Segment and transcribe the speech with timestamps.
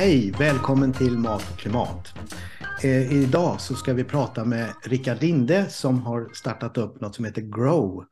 [0.00, 0.32] Hej!
[0.38, 2.14] Välkommen till Mat och klimat.
[2.82, 7.24] Eh, idag så ska vi prata med Rickard Linde som har startat upp något som
[7.24, 8.04] heter Grow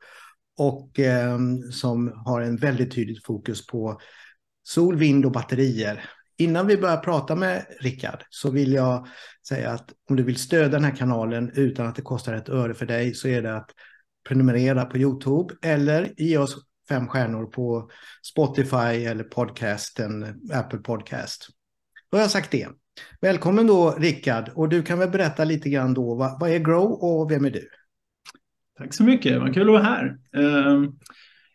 [0.57, 1.37] och eh,
[1.71, 3.99] som har en väldigt tydligt fokus på
[4.63, 6.09] sol, vind och batterier.
[6.37, 9.07] Innan vi börjar prata med Rickard så vill jag
[9.47, 12.73] säga att om du vill stödja den här kanalen utan att det kostar ett öre
[12.73, 13.69] för dig så är det att
[14.27, 16.55] prenumerera på Youtube eller ge oss
[16.89, 17.89] fem stjärnor på
[18.31, 21.49] Spotify eller podcasten Apple Podcast.
[22.11, 22.67] Då har jag sagt det.
[23.21, 26.91] Välkommen då Rickard och du kan väl berätta lite grann då vad, vad är Grow
[26.91, 27.69] och vem är du?
[28.77, 30.17] Tack så mycket, vad kul att vara här.
[30.37, 30.89] Uh,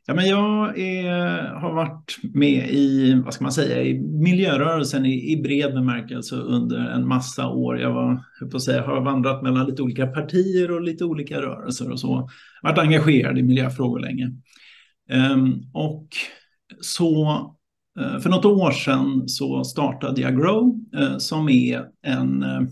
[0.06, 5.32] ja, men jag är, har varit med i, vad ska man säga, i miljörörelsen i,
[5.32, 7.80] i bred bemärkelse under en massa år.
[7.80, 11.90] Jag var, jag på säga, har vandrat mellan lite olika partier och lite olika rörelser
[11.90, 12.28] och så.
[12.62, 14.32] Varit engagerad i miljöfrågor länge.
[15.12, 16.08] Um, och
[16.80, 17.54] så
[18.00, 22.62] Eh, för något år sedan så startade jag Grow eh, som är en, eh,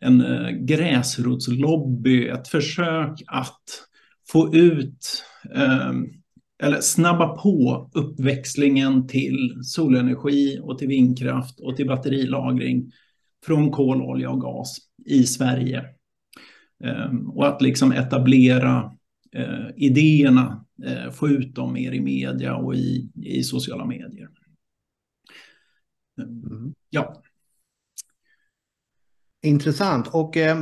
[0.00, 0.22] en
[0.66, 3.62] gräsrotslobby, ett försök att
[4.32, 5.24] få ut
[5.54, 6.06] ehm,
[6.62, 12.92] eller snabba på uppväxlingen till solenergi och till vindkraft och till batterilagring
[13.46, 15.84] från kol, olja och gas i Sverige.
[16.84, 18.90] Ehm, och att liksom etablera
[19.76, 24.28] idéerna eh, få ut dem mer i media och i, i sociala medier.
[26.18, 26.74] Mm.
[26.90, 27.22] Ja.
[29.42, 30.08] Intressant.
[30.08, 30.58] Och eh,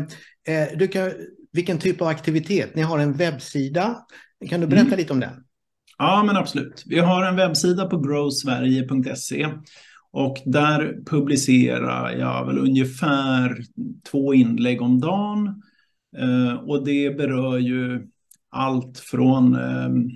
[0.47, 1.11] eh, du kan,
[1.53, 2.75] vilken typ av aktivitet?
[2.75, 4.07] Ni har en webbsida.
[4.49, 4.99] Kan du berätta mm.
[4.99, 5.45] lite om den?
[5.99, 6.85] Ja, men absolut.
[6.87, 9.49] Vi har en webbsida på growsverige.se
[10.11, 13.59] och där publicerar jag väl ungefär
[14.11, 15.63] två inlägg om dagen.
[16.19, 18.09] Eh, och det berör ju
[18.53, 20.09] allt från ehm,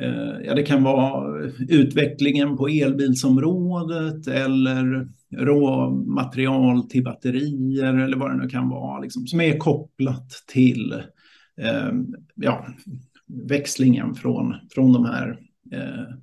[0.00, 8.36] eh, Ja, det kan vara utvecklingen på elbilsområdet eller råmaterial till batterier eller vad det
[8.36, 10.92] nu kan vara, liksom, som är kopplat till
[11.60, 11.92] eh,
[12.34, 12.66] ja,
[13.48, 15.38] växlingen från, från de här
[15.72, 16.14] eh,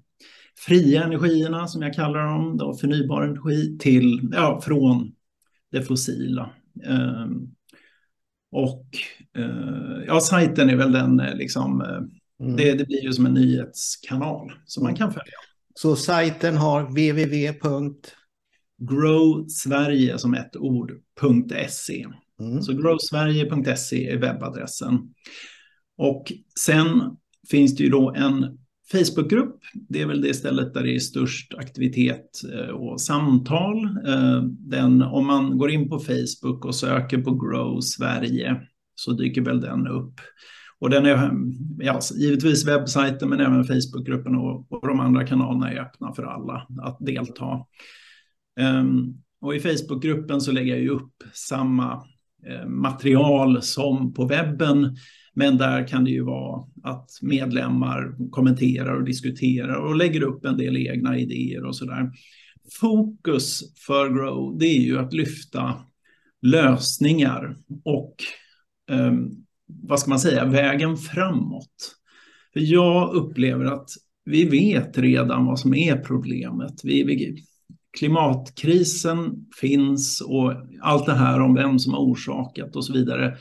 [0.65, 5.11] fria energierna som jag kallar dem, då, förnybar energi, till, ja, från
[5.71, 6.49] det fossila.
[6.85, 7.27] Eh,
[8.57, 8.85] och
[9.37, 12.57] eh, ja, sajten är väl den eh, liksom, eh, mm.
[12.57, 15.33] det, det, blir ju som en nyhetskanal som man kan följa.
[15.75, 17.53] Så sajten har www.
[18.77, 22.07] Growsverige som ett ord.se.
[22.39, 22.61] Mm.
[22.61, 25.13] Så growsverige.se är webbadressen.
[25.97, 27.17] Och sen
[27.49, 28.57] finns det ju då en
[28.91, 29.59] Facebookgrupp.
[29.73, 33.85] Det är väl det stället där det är störst aktivitet eh, och samtal.
[34.07, 38.61] Eh, den, om man går in på Facebook och söker på Grow Sverige
[38.95, 40.13] så dyker väl den upp.
[40.79, 41.31] Och den är
[41.79, 46.67] ja, givetvis webbsajten men även Facebookgruppen och, och de andra kanalerna är öppna för alla
[46.81, 47.65] att delta.
[48.59, 51.93] Um, och i Facebookgruppen så lägger jag ju upp samma
[52.47, 54.95] eh, material som på webben.
[55.37, 60.57] Men där kan det ju vara att medlemmar kommenterar och diskuterar och lägger upp en
[60.57, 62.11] del egna idéer och sådär.
[62.79, 65.75] Fokus för Grow, det är ju att lyfta
[66.41, 68.15] lösningar och
[68.91, 69.13] eh,
[69.65, 71.95] vad ska man säga, vägen framåt.
[72.53, 73.89] För jag upplever att
[74.25, 76.81] vi vet redan vad som är problemet.
[76.83, 77.43] Vi, vi,
[77.97, 83.37] klimatkrisen finns och allt det här om vem som har orsakat och så vidare.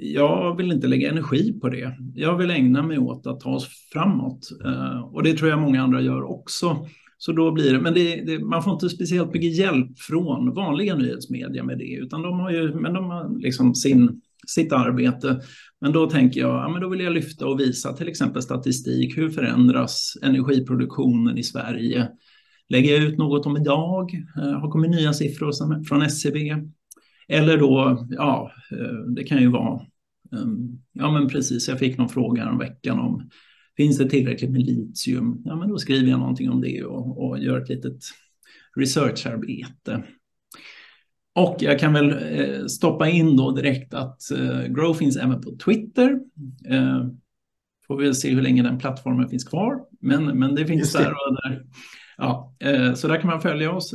[0.00, 1.96] Jag vill inte lägga energi på det.
[2.14, 4.48] Jag vill ägna mig åt att ta oss framåt.
[4.64, 6.86] Eh, och det tror jag många andra gör också.
[7.18, 10.94] Så då blir det, men det, det, man får inte speciellt mycket hjälp från vanliga
[10.94, 15.40] nyhetsmedia med det, utan de har ju men de har liksom sin sitt arbete.
[15.80, 19.18] Men då tänker jag, ja, men då vill jag lyfta och visa till exempel statistik.
[19.18, 22.08] Hur förändras energiproduktionen i Sverige?
[22.68, 24.14] Lägger jag ut något om idag?
[24.36, 26.38] Eh, har kommit nya siffror från SCB?
[27.28, 29.80] Eller då, ja, eh, det kan ju vara,
[30.32, 33.30] ehm, ja men precis, jag fick någon fråga en veckan om
[33.76, 35.42] finns det tillräckligt med litium?
[35.44, 37.98] Ja, men då skriver jag någonting om det och, och gör ett litet
[38.76, 40.02] researcharbete.
[41.34, 45.56] Och jag kan väl eh, stoppa in då direkt att eh, Grow finns även på
[45.64, 46.20] Twitter.
[47.86, 49.80] Får vi se hur länge den plattformen finns kvar.
[50.00, 50.98] Men, men det finns det.
[50.98, 51.64] där och där.
[52.16, 52.54] Ja,
[52.96, 53.94] så där kan man följa oss.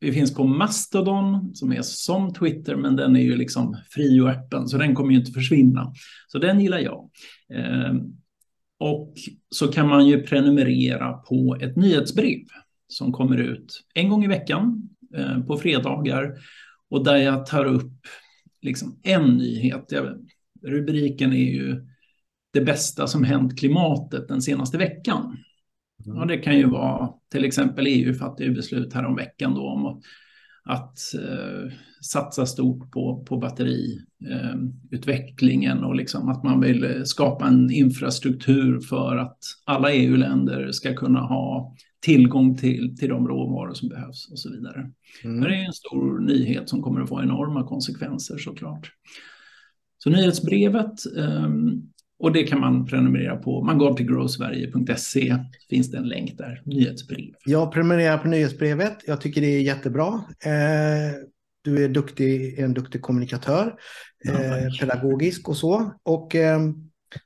[0.00, 4.28] Vi finns på Mastodon som är som Twitter, men den är ju liksom fri och
[4.28, 5.92] öppen, så den kommer ju inte försvinna.
[6.28, 7.10] Så den gillar jag.
[7.54, 7.94] Eh,
[8.78, 9.14] och
[9.50, 12.44] så kan man ju prenumerera på ett nyhetsbrev
[12.88, 16.34] som kommer ut en gång i veckan Eh, på fredagar
[16.90, 17.92] och där jag tar upp
[18.62, 19.84] liksom en nyhet.
[19.88, 20.26] Jag,
[20.62, 21.86] rubriken är ju
[22.52, 25.36] det bästa som hänt klimatet den senaste veckan.
[26.06, 26.18] Mm.
[26.18, 30.00] Och det kan ju vara till exempel EU fattade beslut här om veckan då om
[30.64, 37.70] att eh, satsa stort på, på batteriutvecklingen eh, och liksom att man vill skapa en
[37.70, 44.28] infrastruktur för att alla EU-länder ska kunna ha tillgång till, till de råvaror som behövs
[44.30, 44.90] och så vidare.
[45.24, 45.40] Mm.
[45.40, 48.90] Det är en stor nyhet som kommer att få enorma konsekvenser såklart.
[49.98, 51.48] Så nyhetsbrevet eh,
[52.18, 53.62] och det kan man prenumerera på.
[53.62, 55.36] Man går till growsverige.se.
[55.70, 57.34] finns det en länk där, nyhetsbrev.
[57.44, 58.96] Jag prenumererar på nyhetsbrevet.
[59.06, 60.24] Jag tycker det är jättebra.
[60.44, 61.12] Eh,
[61.62, 63.74] du är duktig, en duktig kommunikatör,
[64.28, 65.92] eh, pedagogisk och så.
[66.02, 66.60] Och, eh,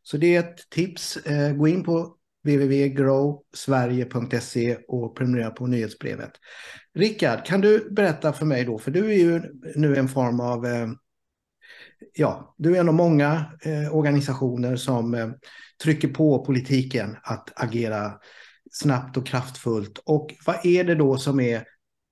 [0.02, 1.16] så det är ett tips.
[1.16, 6.30] Eh, gå in på www.growsverige.se och prenumerera på nyhetsbrevet.
[6.94, 9.42] Rickard, kan du berätta för mig då, för du är ju
[9.74, 10.88] nu en form av eh,
[12.14, 15.30] ja, du är en av många eh, organisationer som eh,
[15.82, 18.12] trycker på politiken att agera
[18.70, 20.02] snabbt och kraftfullt.
[20.04, 21.64] Och vad är det då som är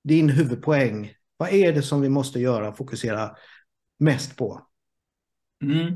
[0.05, 1.13] din huvudpoäng?
[1.37, 3.31] Vad är det som vi måste göra och fokusera
[3.99, 4.67] mest på?
[5.63, 5.87] Mm.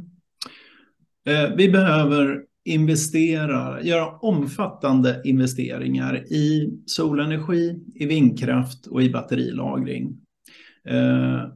[1.25, 10.19] Eh, vi behöver investera, göra omfattande investeringar i solenergi, i vindkraft och i batterilagring.
[10.89, 11.49] Eh,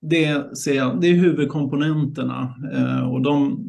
[0.00, 2.54] det, ser jag, det är huvudkomponenterna.
[2.74, 3.64] Eh, och, de,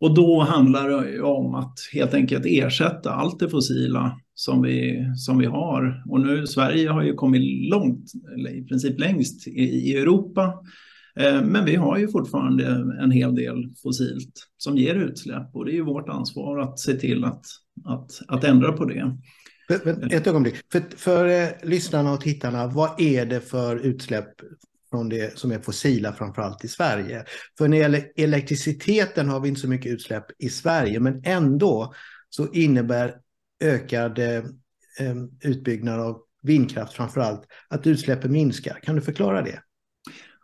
[0.00, 5.38] och då handlar det om att helt enkelt ersätta allt det fossila som vi, som
[5.38, 6.02] vi har.
[6.08, 10.54] Och nu Sverige har ju kommit långt, eller i princip längst i, i Europa.
[11.20, 12.66] Eh, men vi har ju fortfarande
[13.02, 16.94] en hel del fossilt som ger utsläpp och det är ju vårt ansvar att se
[16.94, 17.44] till att,
[17.84, 19.16] att, att ändra på det.
[20.10, 20.54] Ett ögonblick.
[20.72, 24.28] För, för eh, lyssnarna och tittarna, vad är det för utsläpp
[24.90, 27.24] från det som är fossila, framförallt i Sverige.
[27.58, 31.94] För när det gäller elektriciteten har vi inte så mycket utsläpp i Sverige, men ändå
[32.30, 33.14] så innebär
[33.60, 34.44] ökad eh,
[35.44, 38.80] utbyggnad av vindkraft framförallt att utsläppen minskar.
[38.82, 39.60] Kan du förklara det?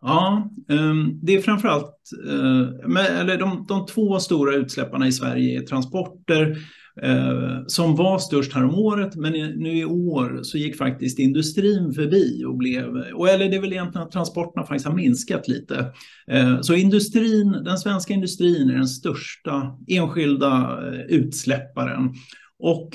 [0.01, 1.97] Ja, ehm, det är framförallt,
[2.29, 6.57] eh, eller de, de två stora utsläpparna i Sverige är transporter
[7.03, 11.93] eh, som var störst här om året, men nu i år så gick faktiskt industrin
[11.93, 15.93] förbi och blev, och eller det är väl egentligen att transporterna faktiskt har minskat lite.
[16.27, 22.15] Eh, så industrin, den svenska industrin är den största enskilda eh, utsläpparen.
[22.59, 22.91] Och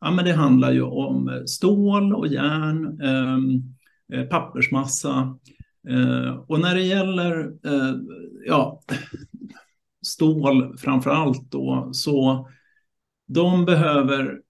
[0.00, 5.38] ja, men det handlar ju om eh, stål och järn, eh, eh, pappersmassa.
[5.88, 7.94] Eh, och när det gäller eh,
[8.46, 8.82] ja,
[10.06, 12.48] stål framför allt då, så
[13.28, 14.40] de behöver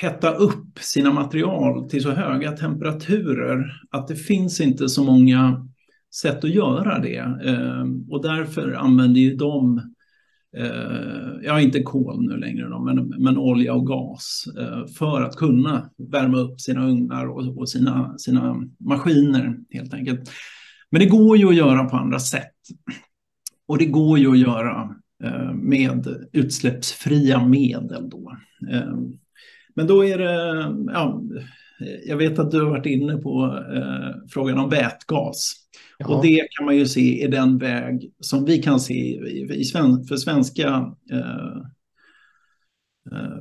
[0.00, 5.68] hetta upp sina material till så höga temperaturer att det finns inte så många
[6.14, 7.18] sätt att göra det.
[7.18, 9.78] Ehm, och därför använder ju de,
[10.56, 15.36] eh, ja inte kol nu längre då, men, men olja och gas eh, för att
[15.36, 20.30] kunna värma upp sina ugnar och, och sina, sina maskiner helt enkelt.
[20.90, 22.52] Men det går ju att göra på andra sätt.
[23.68, 24.96] Och det går ju att göra
[25.54, 28.10] med utsläppsfria medel.
[28.10, 28.36] Då.
[28.72, 28.94] Eh,
[29.74, 31.22] men då är det, ja,
[32.06, 35.54] jag vet att du har varit inne på eh, frågan om vätgas.
[35.98, 36.06] Ja.
[36.06, 39.64] Och det kan man ju se är den väg som vi kan se i, i
[39.64, 40.68] sven, för svenska
[41.12, 41.62] eh,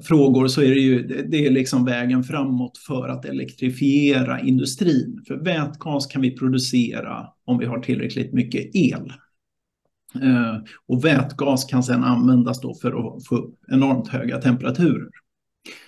[0.03, 5.23] frågor så är det ju det är liksom vägen framåt för att elektrifiera industrin.
[5.27, 9.11] För vätgas kan vi producera om vi har tillräckligt mycket el.
[10.23, 15.09] Eh, och vätgas kan sedan användas då för att få upp enormt höga temperaturer.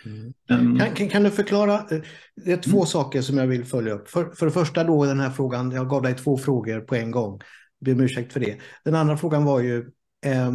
[0.06, 0.80] Mm.
[0.80, 1.74] Kan, kan, kan, du förklara?
[1.74, 2.02] Eh,
[2.36, 2.86] det är två mm.
[2.86, 4.10] saker som jag vill följa upp.
[4.10, 7.12] För, för det första då den här frågan, jag gav dig två frågor på en
[7.12, 7.42] gång.
[7.86, 8.58] Ber om ursäkt för det.
[8.84, 9.92] Den andra frågan var ju,
[10.26, 10.48] eh,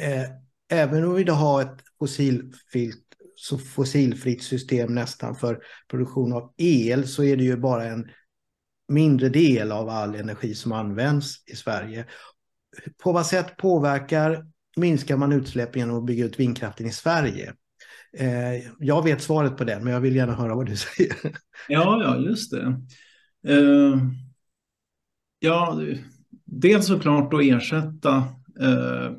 [0.00, 0.28] eh,
[0.70, 3.04] även om vi idag har ett fossilfritt,
[3.36, 5.58] så fossilfritt system nästan för
[5.90, 8.08] produktion av el så är det ju bara en
[8.88, 12.06] mindre del av all energi som används i Sverige
[13.02, 17.52] på vad sätt påverkar, minskar man utsläpp genom att bygga ut vindkraften i Sverige?
[18.18, 21.16] Eh, jag vet svaret på det, men jag vill gärna höra vad du säger.
[21.68, 22.80] Ja, ja just det.
[23.48, 23.98] Eh,
[25.38, 25.80] ja,
[26.44, 28.16] dels såklart att ersätta
[28.60, 29.12] eh,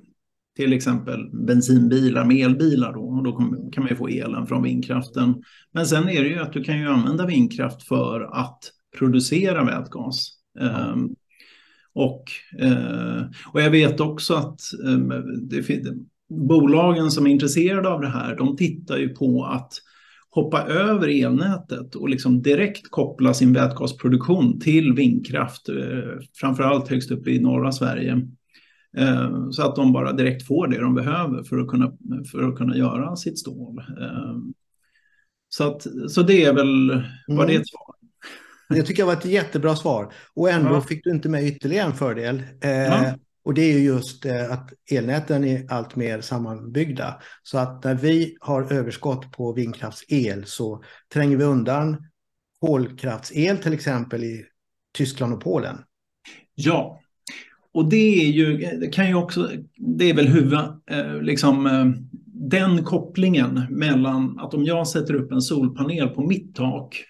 [0.56, 3.32] till exempel bensinbilar med elbilar då, och då
[3.72, 5.44] kan man ju få elen från vindkraften.
[5.72, 8.60] Men sen är det ju att du kan ju använda vindkraft för att
[8.98, 10.30] producera vätgas.
[10.60, 10.96] Ja.
[11.96, 12.24] Och,
[12.60, 13.22] eh,
[13.54, 14.98] och jag vet också att eh,
[15.42, 15.64] det,
[16.30, 19.74] bolagen som är intresserade av det här, de tittar ju på att
[20.30, 25.76] hoppa över elnätet och liksom direkt koppla sin vätgasproduktion till vindkraft, eh,
[26.34, 28.28] framförallt högst upp i norra Sverige.
[29.52, 31.92] Så att de bara direkt får det de behöver för att kunna,
[32.32, 33.82] för att kunna göra sitt stål.
[35.50, 38.03] Så, att, så det är väl, var det ett svar?
[38.74, 40.14] Det tycker jag var ett jättebra svar.
[40.34, 40.82] Och ändå ja.
[40.82, 42.44] fick du inte med ytterligare en fördel.
[42.62, 43.16] Eh, ja.
[43.46, 47.22] Och det är ju just eh, att elnäten är allt mer sammanbyggda.
[47.44, 51.98] Så att när vi har överskott på vindkraftsel så tränger vi undan
[52.62, 54.46] kolkraftsel till exempel i
[54.94, 55.78] Tyskland och Polen.
[56.56, 57.00] Ja,
[57.74, 61.86] och det är ju, kan ju också, det är väl huvud, eh, liksom eh,
[62.50, 67.06] den kopplingen mellan att om jag sätter upp en solpanel på mitt tak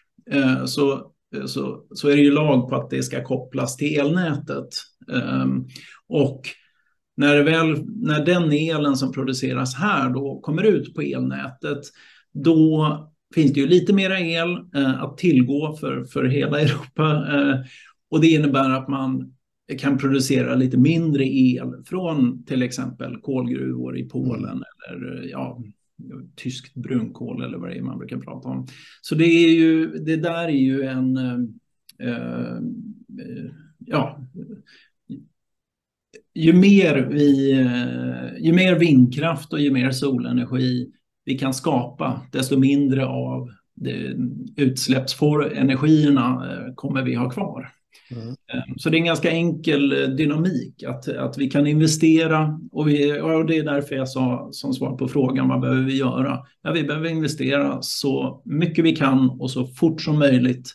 [0.66, 1.13] så
[1.46, 4.70] så, så är det ju lag på att det ska kopplas till elnätet.
[5.08, 5.68] Um,
[6.08, 6.42] och
[7.18, 11.80] när, väl, när den elen som produceras här då kommer ut på elnätet,
[12.34, 12.98] då
[13.36, 17.26] finns det ju lite mera el eh, att tillgå för, för hela Europa.
[17.34, 17.60] Eh,
[18.10, 19.34] och det innebär att man
[19.80, 24.64] kan producera lite mindre el från till exempel kolgruvor i Polen mm.
[24.90, 25.62] eller ja,
[26.36, 28.68] tyskt brunkol eller vad det är man brukar prata om.
[29.02, 31.18] Så det, är ju, det där är ju en...
[31.18, 31.40] Eh,
[32.10, 32.58] eh
[33.86, 34.20] ja,
[36.36, 40.92] ju mer, vi, eh, ju mer vindkraft och ju mer solenergi
[41.26, 43.50] vi kan skapa, desto mindre av
[44.56, 47.70] utsläppsenergierna eh, kommer vi ha kvar.
[48.12, 48.28] Mm.
[48.28, 52.88] Ehm, så det är en ganska enkel eh, dynamik att, att vi kan investera och,
[52.88, 56.40] vi, och det är därför jag sa som svar på frågan vad behöver vi göra?
[56.62, 60.70] Ja, vi behöver investera så mycket vi kan och så fort som möjligt.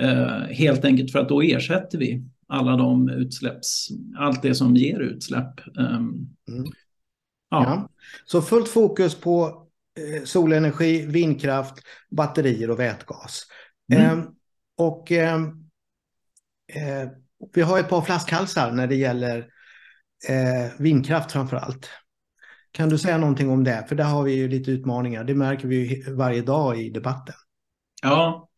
[0.00, 3.88] Eh, helt enkelt för att då ersätter vi alla de utsläpps,
[4.18, 5.60] allt det som ger utsläpp.
[5.66, 6.64] Um, mm.
[7.50, 7.64] ja.
[7.64, 7.88] ja.
[8.24, 9.66] Så fullt fokus på
[9.98, 11.74] eh, solenergi, vindkraft,
[12.10, 13.42] batterier och vätgas.
[13.92, 14.18] Mm.
[14.18, 14.24] Eh,
[14.76, 15.67] och ehm,
[16.74, 17.08] Eh,
[17.54, 19.38] vi har ett par flaskhalsar när det gäller
[20.28, 21.90] eh, vindkraft framför allt.
[22.72, 23.84] Kan du säga någonting om det?
[23.88, 25.24] För där har vi ju lite utmaningar.
[25.24, 27.34] Det märker vi varje dag i debatten.
[28.02, 28.48] Ja,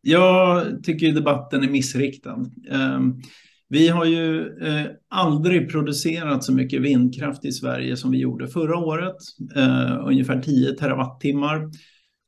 [0.00, 2.46] jag tycker debatten är missriktad.
[2.70, 3.00] Eh,
[3.68, 8.76] vi har ju eh, aldrig producerat så mycket vindkraft i Sverige som vi gjorde förra
[8.76, 9.16] året,
[9.56, 11.70] eh, ungefär 10 terawattimmar.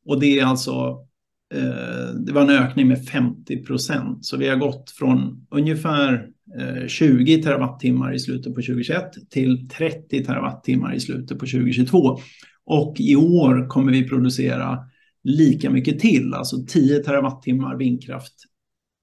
[0.06, 1.06] Och det är alltså
[1.54, 4.26] Eh, det var en ökning med 50 procent.
[4.26, 6.28] Så vi har gått från ungefär
[6.58, 12.18] eh, 20 terawattimmar i slutet på 2021 till 30 terawattimmar i slutet på 2022.
[12.64, 14.78] Och i år kommer vi producera
[15.24, 18.34] lika mycket till, alltså 10 terawattimmar vindkraft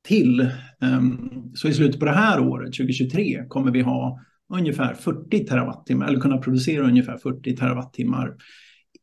[0.07, 0.49] till.
[0.81, 1.19] Ehm,
[1.55, 4.19] så i slutet på det här året, 2023, kommer vi ha
[4.53, 8.35] ungefär 40 terawattimmar, eller kunna producera ungefär 40 terawattimmar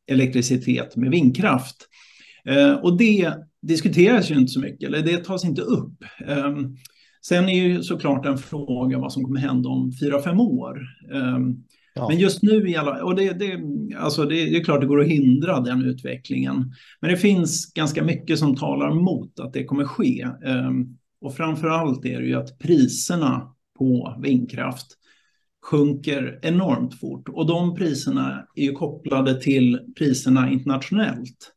[0.06, 1.88] elektricitet med vindkraft.
[2.49, 6.04] Eh, och det diskuteras ju inte så mycket, eller det tas inte upp.
[6.26, 6.76] Ehm,
[7.26, 10.80] sen är ju såklart en fråga vad som kommer hända om fyra, fem år.
[11.12, 11.56] Ehm,
[11.94, 12.08] ja.
[12.08, 13.61] Men just nu, i alla, och det, det,
[13.99, 16.72] alltså det, det, är klart det går att hindra den utvecklingen.
[17.00, 20.26] Men det finns ganska mycket som talar mot att det kommer ske.
[20.44, 24.87] Ehm, och framför allt är det ju att priserna på vindkraft
[25.62, 27.28] sjunker enormt fort.
[27.28, 31.51] Och de priserna är ju kopplade till priserna internationellt.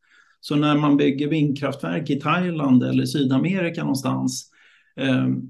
[0.48, 4.50] Så när man bygger vindkraftverk i Thailand eller Sydamerika någonstans,
[4.96, 5.40] ehm,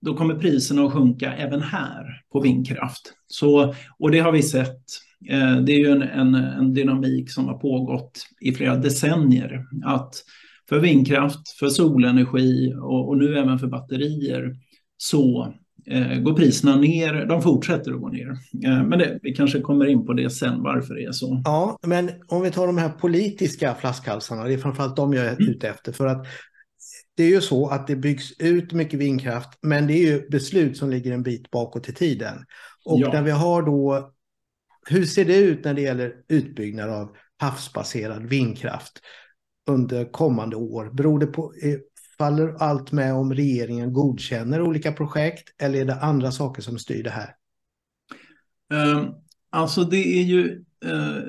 [0.00, 3.12] då kommer priserna att sjunka även här på vindkraft.
[3.26, 4.84] Så, och det har vi sett.
[5.28, 9.66] Eh, det är ju en, en, en dynamik som har pågått i flera decennier.
[9.84, 10.14] Att
[10.68, 14.56] för vindkraft, för solenergi och, och nu även för batterier
[14.96, 15.54] så
[16.22, 17.26] går priserna ner.
[17.26, 18.30] De fortsätter att gå ner.
[18.64, 21.42] Eh, men det, vi kanske kommer in på det sen, varför det är så.
[21.44, 25.36] Ja, men om vi tar de här politiska flaskhalsarna, det är framförallt de jag är
[25.36, 25.48] mm.
[25.48, 25.92] ute efter.
[25.92, 26.26] För att
[27.16, 30.76] det är ju så att det byggs ut mycket vindkraft, men det är ju beslut
[30.76, 32.44] som ligger en bit bakåt i tiden.
[32.84, 33.12] Och ja.
[33.12, 34.10] när vi har då,
[34.88, 39.00] hur ser det ut när det gäller utbyggnad av havsbaserad vindkraft
[39.68, 40.90] under kommande år?
[40.92, 41.78] Beror det på, eh,
[42.20, 47.02] faller allt med om regeringen godkänner olika projekt eller är det andra saker som styr
[47.02, 47.34] det här?
[48.72, 49.06] Ehm,
[49.50, 50.64] alltså det är ju...
[50.84, 51.22] Eh,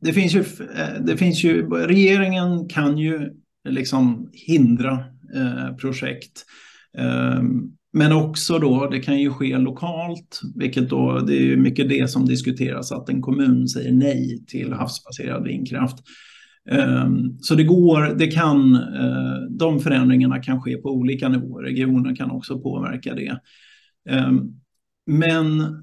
[0.00, 0.40] det finns ju,
[0.76, 1.68] eh, det finns ju...
[1.68, 3.30] Regeringen kan ju
[3.68, 5.04] liksom hindra
[5.34, 6.44] eh, projekt.
[6.98, 11.88] Ehm, men också då, det kan ju ske lokalt, vilket då, det är ju mycket
[11.88, 15.98] det som diskuteras, att en kommun säger nej till havsbaserad vindkraft.
[16.70, 21.62] Ehm, så det går, det kan, eh, de förändringarna kan ske på olika nivåer.
[21.62, 23.40] Regioner kan också påverka det.
[24.10, 24.40] Ehm,
[25.06, 25.80] men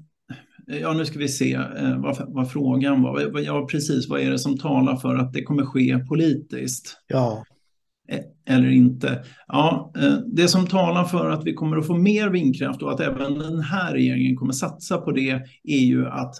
[0.66, 3.40] Ja, nu ska vi se eh, vad, vad, frågan var.
[3.40, 4.08] Ja, precis.
[4.08, 6.96] Vad är det som talar för att det kommer ske politiskt?
[7.06, 7.44] Ja.
[8.08, 9.24] Eh, eller inte.
[9.48, 9.92] Ja,
[10.26, 13.60] det som talar för att vi kommer att få mer vindkraft och att även den
[13.60, 16.34] här regeringen kommer satsa på det är ju att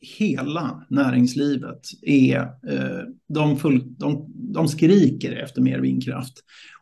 [0.00, 6.34] hela näringslivet är, eh, de, full, de, de skriker efter mer vindkraft.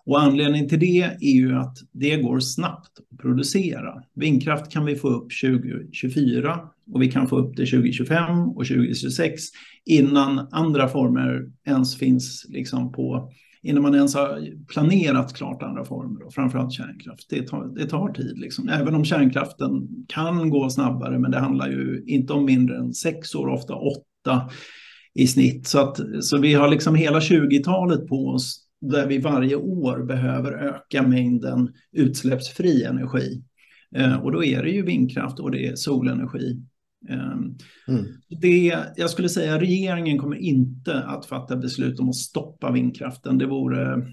[0.05, 4.03] Och anledningen till det är ju att det går snabbt att producera.
[4.15, 6.61] Vindkraft kan vi få upp 2024
[6.93, 9.43] och vi kan få upp det 2025 och 2026
[9.85, 13.33] innan andra former ens finns liksom på
[13.67, 17.27] innan man ens har planerat klart andra former, och framförallt kärnkraft.
[17.31, 18.39] Det tar, det tar tid.
[18.39, 18.69] Liksom.
[18.69, 23.35] Även om kärnkraften kan gå snabbare, men det handlar ju inte om mindre än sex
[23.35, 24.51] år, ofta åtta
[25.15, 25.67] i snitt.
[25.67, 30.53] Så, att, så vi har liksom hela 20-talet på oss där vi varje år behöver
[30.53, 33.43] öka mängden utsläppsfri energi.
[33.97, 36.63] Eh, och då är det ju vindkraft och det är solenergi.
[37.09, 37.57] Ehm,
[37.89, 38.05] mm.
[38.41, 43.39] Det, jag skulle säga regeringen kommer inte att fatta beslut om att stoppa vindkraften.
[43.39, 44.07] Det vore...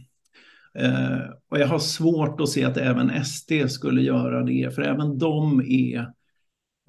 [0.79, 1.19] Eh,
[1.49, 5.61] och jag har svårt att se att även SD skulle göra det, för även de
[5.61, 5.99] är...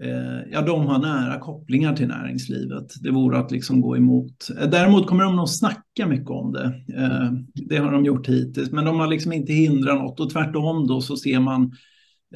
[0.03, 2.87] Eh, ja, de har nära kopplingar till näringslivet.
[3.01, 4.49] Det vore att liksom gå emot.
[4.71, 6.83] Däremot kommer de nog snacka mycket om det.
[6.97, 10.21] Eh, det har de gjort hittills, men de har liksom inte hindrat något.
[10.21, 11.73] Och tvärtom då så ser man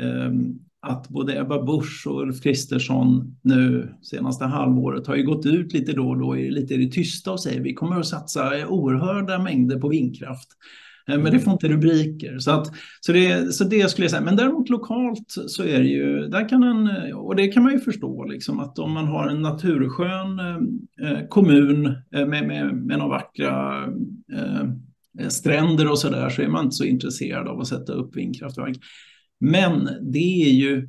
[0.00, 0.58] ehm,
[0.88, 5.92] att både Ebba Busch och Ulf Kristersson nu senaste halvåret har ju gått ut lite
[5.92, 9.80] då och då lite i det tysta och säger vi kommer att satsa oerhörda mängder
[9.80, 10.48] på vindkraft.
[11.08, 12.38] Eh, men det får inte rubriker.
[12.38, 12.66] Så, att,
[13.00, 14.22] så, det, så det skulle jag säga.
[14.22, 17.80] Men däremot lokalt så är det ju, där kan en, och det kan man ju
[17.80, 20.40] förstå, liksom, att om man har en naturskön
[21.02, 23.84] eh, kommun eh, med, med, med några vackra
[24.32, 28.16] eh, stränder och så där så är man inte så intresserad av att sätta upp
[28.16, 28.76] vindkraftverk.
[29.40, 30.88] Men det är ju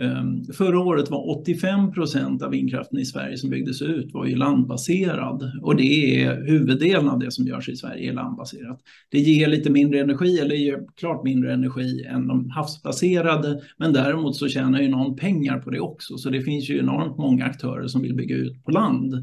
[0.00, 4.36] ehm, Förra året var 85 procent av vindkraften i Sverige som byggdes ut var ju
[4.36, 8.80] landbaserad och det är huvuddelen av det som görs i Sverige är landbaserat.
[9.10, 14.36] Det ger lite mindre energi eller ger klart mindre energi än de havsbaserade men däremot
[14.36, 17.86] så tjänar ju någon pengar på det också så det finns ju enormt många aktörer
[17.86, 19.14] som vill bygga ut på land.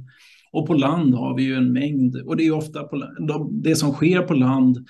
[0.51, 3.11] Och på land har vi ju en mängd och det är ofta på,
[3.51, 4.87] det som sker på land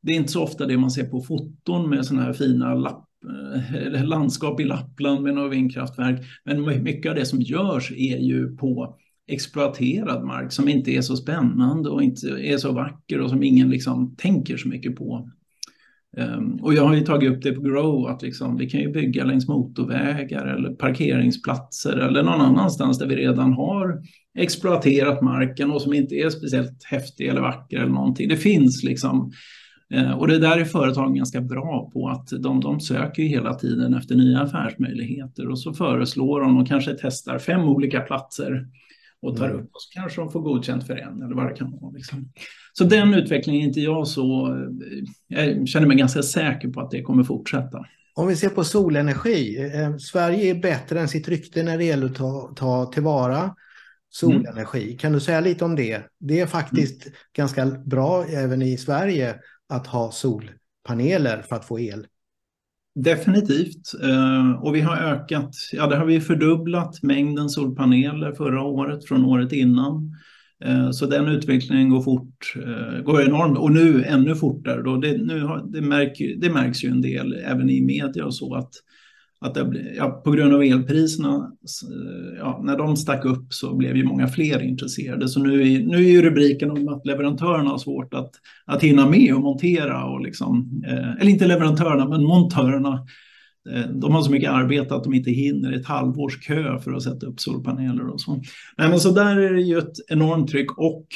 [0.00, 3.07] det är inte så ofta det man ser på foton med sådana här fina lappar.
[3.24, 6.20] Eh, landskap i Lappland med några vindkraftverk.
[6.44, 11.16] Men mycket av det som görs är ju på exploaterad mark som inte är så
[11.16, 15.30] spännande och inte är så vacker och som ingen liksom tänker så mycket på.
[16.16, 18.92] Um, och jag har ju tagit upp det på Grow att liksom, vi kan ju
[18.92, 24.02] bygga längs motorvägar eller parkeringsplatser eller någon annanstans där vi redan har
[24.38, 28.28] exploaterat marken och som inte är speciellt häftig eller vacker eller någonting.
[28.28, 29.67] Det finns liksom Eh,
[30.16, 34.14] och det där är företagen ganska bra på att de, de söker hela tiden efter
[34.14, 38.66] nya affärsmöjligheter och så föreslår de och kanske testar fem olika platser
[39.22, 39.56] och tar mm.
[39.56, 41.92] upp och så kanske de får godkänt för en eller vad det kan vara.
[41.92, 42.32] Liksom.
[42.72, 44.56] Så den utvecklingen är inte jag så...
[45.34, 47.86] Eh, jag känner mig ganska säker på att det kommer fortsätta.
[48.14, 49.70] Om vi ser på solenergi.
[49.74, 53.54] Eh, Sverige är bättre än sitt rykte när det gäller att ta, ta tillvara
[54.10, 54.84] solenergi.
[54.84, 54.98] Mm.
[54.98, 56.02] Kan du säga lite om det?
[56.20, 57.16] Det är faktiskt mm.
[57.36, 59.34] ganska bra även i Sverige
[59.68, 62.06] att ha solpaneler för att få el?
[62.94, 63.94] Definitivt.
[64.02, 69.24] Eh, och vi har ökat, ja det har vi fördubblat mängden solpaneler förra året från
[69.24, 70.16] året innan.
[70.64, 74.82] Eh, så den utvecklingen går fort, eh, går enormt och nu ännu fortare.
[74.82, 74.96] Då.
[74.96, 78.54] Det, nu har, det, märk, det märks ju en del även i media och så
[78.54, 78.70] att
[79.40, 81.52] att det, ja, på grund av elpriserna,
[82.38, 85.28] ja, när de stack upp så blev ju många fler intresserade.
[85.28, 88.30] Så nu är, nu är ju rubriken om att leverantörerna har svårt att,
[88.66, 90.04] att hinna med och montera.
[90.04, 93.06] Och liksom, eh, eller inte leverantörerna, men montörerna.
[93.70, 97.02] Eh, de har så mycket arbete att de inte hinner ett halvårs kö för att
[97.02, 98.42] sätta upp solpaneler och så.
[98.78, 101.06] Nej, men så där är det ju ett enormt tryck och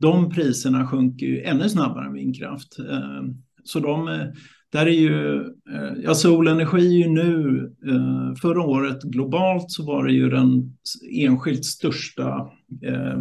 [0.00, 2.78] de priserna sjunker ju ännu snabbare än vindkraft.
[2.78, 3.22] Eh,
[3.64, 4.26] så de eh,
[4.72, 10.04] där är ju, eh, ja solenergi är ju nu, eh, förra året globalt så var
[10.04, 10.76] det ju den
[11.12, 12.50] enskilt största
[12.82, 13.20] eh,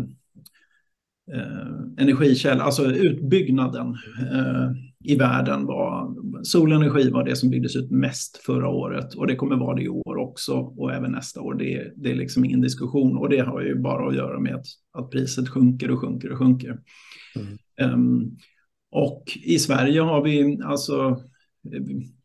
[1.98, 3.96] energikälla, alltså utbyggnaden
[5.04, 9.56] i världen var, solenergi var det som byggdes ut mest förra året och det kommer
[9.56, 11.54] vara det i år också och även nästa år.
[11.54, 14.66] Det, det är liksom ingen diskussion och det har ju bara att göra med att,
[14.92, 16.80] att priset sjunker och sjunker och sjunker.
[17.36, 17.94] Mm.
[17.94, 18.38] Um,
[18.92, 21.22] och i Sverige har vi alltså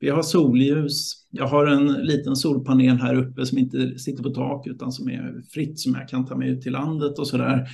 [0.00, 1.12] vi har solljus.
[1.30, 5.42] Jag har en liten solpanel här uppe som inte sitter på tak utan som är
[5.54, 7.66] fritt som jag kan ta med ut till landet och så där.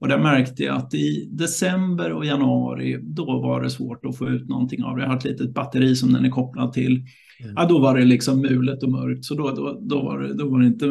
[0.00, 4.28] Och där märkte jag att i december och januari då var det svårt att få
[4.28, 5.02] ut någonting av det.
[5.02, 7.04] Jag har ett litet batteri som den är kopplad till.
[7.42, 7.54] Mm.
[7.56, 10.48] Ja, då var det liksom mulet och mörkt, så då, då, då, var, det, då
[10.48, 10.86] var det inte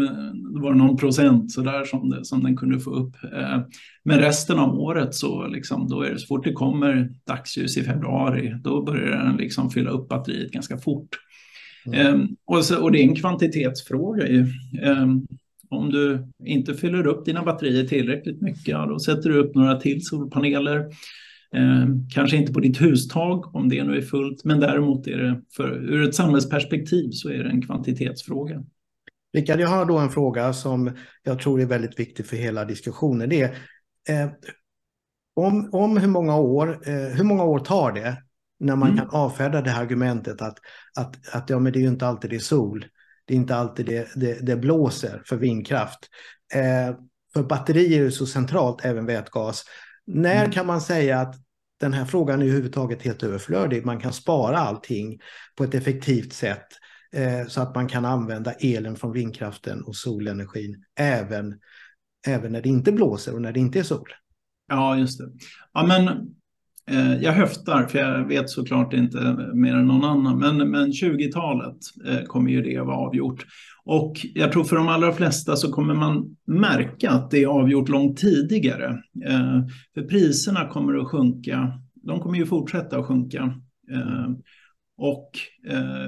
[0.54, 3.16] då var det någon procent så där som, det, som den kunde få upp.
[3.34, 3.60] Eh,
[4.04, 7.84] men resten av året så, liksom, då är det så fort det kommer dagsljus i
[7.84, 11.10] februari, då börjar den liksom fylla upp batteriet ganska fort.
[11.86, 12.14] Mm.
[12.14, 14.48] Um, och, så, och det är en kvantitetsfråga ju.
[14.84, 15.28] Um,
[15.70, 20.06] Om du inte fyller upp dina batterier tillräckligt mycket, då sätter du upp några till
[20.06, 20.86] solpaneler.
[21.56, 25.42] Eh, kanske inte på ditt hustag om det nu är fullt, men däremot är det
[25.56, 28.64] för, ur ett samhällsperspektiv så är det en kvantitetsfråga.
[29.34, 30.92] Rickard, jag har då en fråga som
[31.24, 33.30] jag tror är väldigt viktig för hela diskussionen.
[33.30, 33.42] Det
[34.10, 34.30] är, eh,
[35.36, 38.18] om, om hur många år, eh, hur många år tar det
[38.60, 39.00] när man mm.
[39.00, 40.58] kan avfärda det här argumentet att,
[40.98, 42.86] att, att ja, men det är ju inte alltid det är sol,
[43.26, 46.00] det är inte alltid det, det, det blåser för vindkraft.
[46.54, 46.96] Eh,
[47.34, 49.64] för batterier är så centralt, även vätgas.
[50.12, 50.52] När mm.
[50.52, 51.36] kan man säga att
[51.80, 53.86] den här frågan är överhuvudtaget helt överflödig?
[53.86, 55.20] Man kan spara allting
[55.56, 56.68] på ett effektivt sätt
[57.12, 61.60] eh, så att man kan använda elen från vindkraften och solenergin även,
[62.28, 64.10] även när det inte blåser och när det inte är sol.
[64.68, 65.32] Ja, just det.
[65.74, 66.36] Ja, men
[66.90, 71.78] Eh, jag höftar, för jag vet såklart inte mer än någon annan, men, men 20-talet
[72.08, 73.46] eh, kommer ju det att vara avgjort.
[73.86, 77.90] Och jag tror för de allra flesta så kommer man märka att det är avgjort
[77.90, 78.88] långt tidigare.
[79.26, 79.60] Eh,
[79.94, 81.74] för priserna kommer att sjunka.
[81.94, 83.54] De kommer ju fortsätta att sjunka.
[84.98, 85.32] Och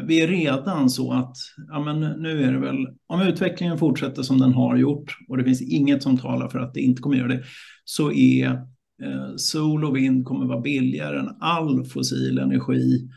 [0.03, 1.35] vi är redan så att
[1.67, 5.43] ja, men nu är det väl, om utvecklingen fortsätter som den har gjort och det
[5.43, 7.43] finns inget som talar för att det inte kommer göra det,
[7.85, 8.61] så är
[9.37, 13.09] sol och vind kommer vara billigare än all fossil energi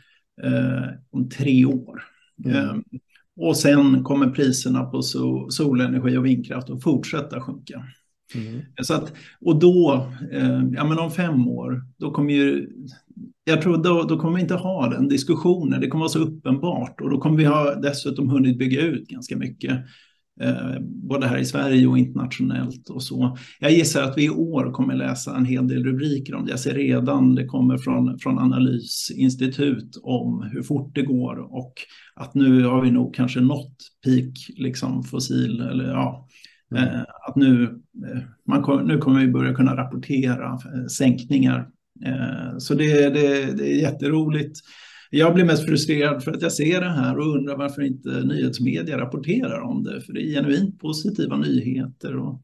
[0.43, 2.03] eh, om tre år.
[2.45, 2.57] Mm.
[2.57, 2.75] Eh,
[3.37, 7.83] och sen kommer priserna på sol, solenergi och vindkraft att fortsätta sjunka.
[8.35, 8.61] Mm.
[8.81, 12.69] Så att, och då, eh, ja men om fem år, då kommer ju
[13.43, 15.81] jag tror då, då kommer vi inte ha den diskussionen.
[15.81, 19.37] Det kommer vara så uppenbart och då kommer vi ha dessutom hunnit bygga ut ganska
[19.37, 19.79] mycket.
[20.41, 23.37] Eh, både här i Sverige och internationellt och så.
[23.59, 26.51] Jag gissar att vi i år kommer läsa en hel del rubriker om det.
[26.51, 31.73] Jag ser redan det kommer från, från analysinstitut om hur fort det går och
[32.15, 36.27] att nu har vi nog kanske nått peak liksom fossil eller ja,
[36.71, 36.83] mm.
[36.83, 37.63] eh, att nu,
[38.11, 41.69] eh, man, nu kommer vi börja kunna rapportera eh, sänkningar
[42.03, 44.59] Eh, så det, det, det är jätteroligt.
[45.17, 48.97] Jag blir mest frustrerad för att jag ser det här och undrar varför inte nyhetsmedia
[48.97, 50.01] rapporterar om det.
[50.01, 52.17] För det är genuint positiva nyheter.
[52.17, 52.41] Och,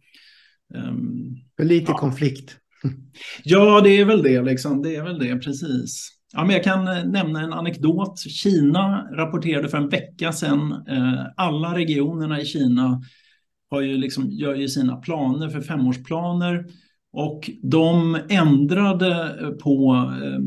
[0.75, 1.97] um, för lite ja.
[1.97, 2.57] konflikt.
[3.43, 4.41] Ja, det är väl det.
[4.41, 4.81] Liksom.
[4.81, 6.09] Det är väl det, precis.
[6.33, 8.19] Ja, men jag kan eh, nämna en anekdot.
[8.19, 10.71] Kina rapporterade för en vecka sedan.
[10.71, 13.01] Eh, alla regionerna i Kina
[13.69, 16.65] har ju liksom, gör ju sina planer för femårsplaner.
[17.13, 20.39] Och de ändrade på eh,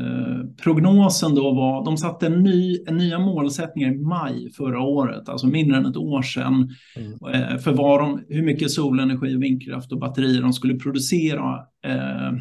[0.00, 5.28] eh, prognosen då var, de satte en ny, en nya målsättningar i maj förra året,
[5.28, 7.34] alltså mindre än ett år sedan, mm.
[7.34, 11.54] eh, för vad de, hur mycket solenergi, vindkraft och batterier de skulle producera.
[11.86, 12.32] Eh,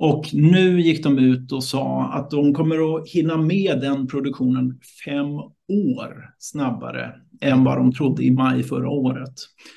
[0.00, 4.80] och nu gick de ut och sa att de kommer att hinna med den produktionen
[5.04, 5.28] fem
[5.68, 9.34] år snabbare än vad de trodde i maj förra året.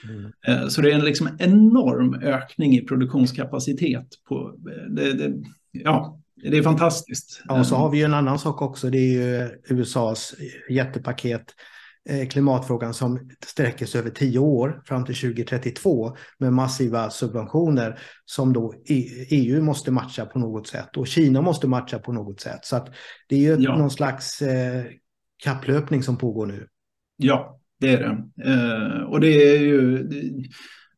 [0.09, 0.31] Mm.
[0.47, 4.07] Eh, så det är en liksom enorm ökning i produktionskapacitet.
[4.29, 4.55] På,
[4.89, 5.33] det, det,
[5.71, 7.41] ja, det är fantastiskt.
[7.47, 8.89] Ja, och så har vi ju en annan sak också.
[8.89, 10.35] Det är ju USAs
[10.69, 11.45] jättepaket
[12.09, 18.53] eh, klimatfrågan som sträcker sig över tio år fram till 2032 med massiva subventioner som
[18.53, 22.59] då EU e måste matcha på något sätt och Kina måste matcha på något sätt.
[22.65, 22.89] Så att
[23.29, 23.77] det är ju ja.
[23.77, 24.83] någon slags eh,
[25.43, 26.67] kapplöpning som pågår nu.
[27.17, 28.49] Ja, det är det.
[28.51, 30.09] Eh, och det är ju,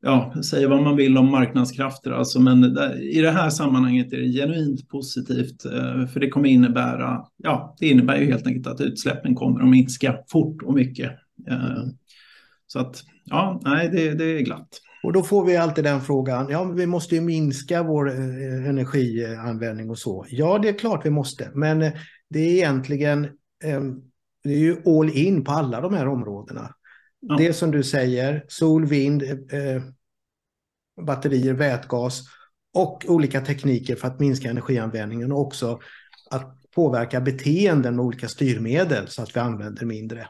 [0.04, 2.64] ja, säga vad man vill om marknadskrafter, alltså, men
[3.02, 7.88] i det här sammanhanget är det genuint positivt, eh, för det kommer innebära, ja, det
[7.88, 11.12] innebär ju helt enkelt att utsläppen kommer att minska fort och mycket.
[11.48, 11.84] Eh,
[12.68, 14.70] så att, ja, nej, det, det är glatt.
[15.04, 19.90] Och då får vi alltid den frågan, ja vi måste ju minska vår eh, energianvändning
[19.90, 20.26] och så.
[20.30, 21.80] Ja, det är klart vi måste, men
[22.30, 23.28] det är egentligen
[24.44, 26.70] det är ju all in på alla de här områdena.
[27.28, 27.36] Ja.
[27.38, 29.84] Det som du säger, sol, vind, eh,
[31.06, 32.22] batterier, vätgas
[32.74, 35.80] och olika tekniker för att minska energianvändningen och också
[36.32, 40.28] att påverka beteenden med olika styrmedel så att vi använder mindre.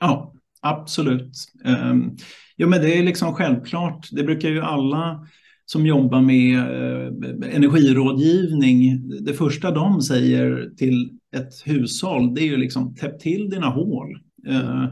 [0.00, 1.32] Ja, absolut.
[1.64, 2.16] Um,
[2.56, 4.08] jo, men det är liksom självklart.
[4.12, 5.26] Det brukar ju alla
[5.64, 12.56] som jobbar med eh, energirådgivning, det första de säger till ett hushåll, det är ju
[12.56, 14.18] liksom täpp till dina hål.
[14.48, 14.84] Eh,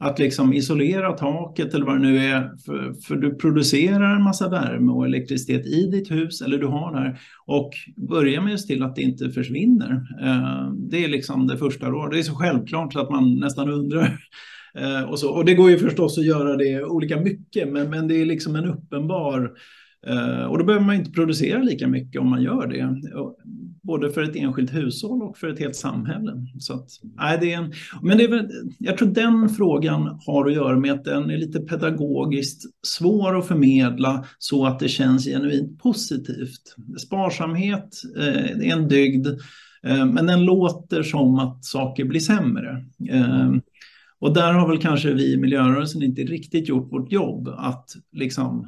[0.00, 4.48] att liksom isolera taket eller vad det nu är, för, för, du producerar en massa
[4.48, 8.66] värme och elektricitet i ditt hus eller du har där och börja med att se
[8.66, 9.92] till att det inte försvinner.
[10.22, 12.12] Eh, det är liksom det första rådet.
[12.12, 14.18] Det är så självklart så att man nästan undrar.
[14.74, 15.30] Eh, och, så.
[15.30, 18.56] och det går ju förstås att göra det olika mycket, men, men det är liksom
[18.56, 19.52] en uppenbar
[20.06, 22.80] Eh, och då behöver man inte producera lika mycket om man gör det.
[22.80, 23.30] Eh,
[23.82, 26.32] både för ett enskilt hushåll och för ett helt samhälle.
[26.58, 30.46] Så att, nej, det är en, men det är väl, jag tror den frågan har
[30.46, 35.24] att göra med att den är lite pedagogiskt svår att förmedla så att det känns
[35.24, 36.76] genuint positivt.
[37.06, 39.26] Sparsamhet eh, är en dygd,
[39.82, 42.84] eh, men den låter som att saker blir sämre.
[43.10, 43.52] Eh,
[44.20, 48.66] och där har väl kanske vi i miljörörelsen inte riktigt gjort vårt jobb att liksom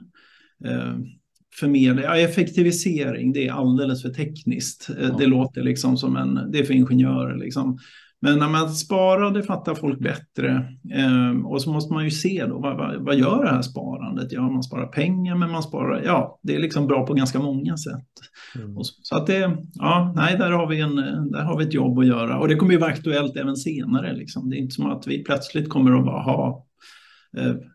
[1.55, 4.91] förmedla, ja, effektivisering, det är alldeles för tekniskt.
[4.91, 5.17] Eh, ja.
[5.19, 7.79] Det låter liksom som en, det är för ingenjörer liksom.
[8.23, 10.69] Men när man sparar, det fattar folk bättre.
[10.95, 14.33] Eh, och så måste man ju se då, vad, vad, vad, gör det här sparandet?
[14.33, 17.77] Ja, man sparar pengar, men man sparar, ja, det är liksom bra på ganska många
[17.77, 18.09] sätt.
[18.55, 18.75] Mm.
[18.75, 20.97] Så, så, att det, ja, nej, där har, vi en,
[21.31, 22.39] där har vi ett jobb att göra.
[22.39, 24.13] Och det kommer ju vara aktuellt även senare.
[24.13, 24.51] Liksom.
[24.51, 26.67] Det är inte som att vi plötsligt kommer att bara ha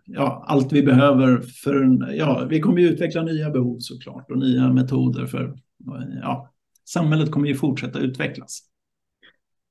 [0.06, 4.74] ja, allt vi behöver för, ja, vi kommer ju utveckla nya behov såklart och nya
[4.74, 5.60] metoder för,
[6.22, 6.54] ja,
[6.86, 8.62] samhället kommer ju fortsätta utvecklas.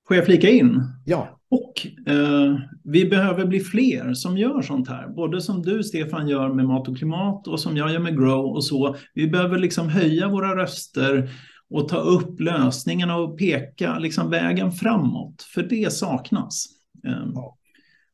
[0.09, 0.83] Får jag flika in?
[1.05, 1.37] Ja.
[1.51, 5.09] Och eh, vi behöver bli fler som gör sånt här.
[5.09, 8.44] Både som du Stefan gör med Mat och klimat och som jag gör med Grow
[8.44, 8.96] och så.
[9.14, 11.31] Vi behöver liksom höja våra röster
[11.70, 16.66] och ta upp lösningarna och peka liksom vägen framåt, för det saknas.
[17.04, 17.56] Ehm, ja.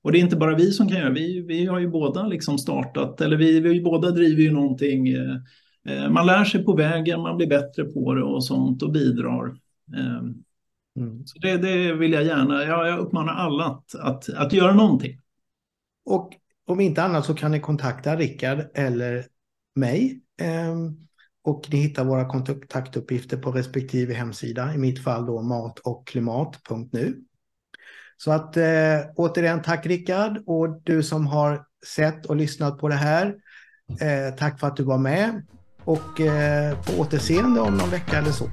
[0.02, 2.58] Och det är inte bara vi som kan göra vi, vi har ju båda liksom
[2.58, 5.08] startat, eller vi, vi båda driver ju någonting.
[5.08, 5.36] Eh,
[5.88, 9.56] eh, man lär sig på vägen, man blir bättre på det och sånt och bidrar.
[9.96, 10.34] Ehm,
[10.98, 11.26] mm.
[11.26, 15.20] Så det, det, vill jag gärna, jag, jag uppmanar alla att, att, att göra någonting.
[16.04, 16.32] Och
[16.66, 19.24] om inte annat så kan ni kontakta Rickard eller
[19.74, 20.20] mig.
[20.72, 21.05] Um
[21.46, 27.16] och ni hittar våra kontaktuppgifter på respektive hemsida, i mitt fall då mat och klimat.nu.
[28.16, 28.64] Så att eh,
[29.16, 33.34] återigen tack Rickard och du som har sett och lyssnat på det här.
[34.00, 35.42] Eh, tack för att du var med
[35.84, 38.48] och eh, på återseende om någon vecka eller så.